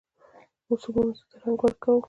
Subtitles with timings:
[0.67, 1.99] موسمونو ته رنګ ورکوم